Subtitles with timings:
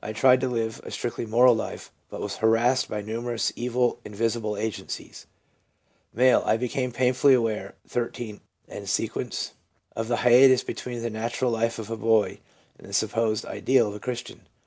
[0.00, 4.58] I tried to live a strictly moral life, but was harassed by numerous evil, invisible
[4.58, 5.24] agencies/
[6.14, 6.20] M.
[6.40, 9.16] c I became painfully aware (13 et seq.)
[9.96, 12.40] of the hiatus between the natural life of a boy
[12.78, 14.46] and the sup posed ideal of a Christian.